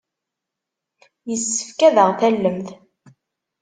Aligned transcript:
Yessefk 1.29 1.79
ad 1.87 1.97
aɣ-tallemt. 2.03 2.67